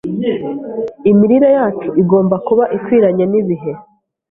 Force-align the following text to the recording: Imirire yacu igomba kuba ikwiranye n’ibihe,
Imirire 1.11 1.49
yacu 1.57 1.89
igomba 2.01 2.35
kuba 2.47 2.63
ikwiranye 2.77 3.25
n’ibihe, 3.31 3.71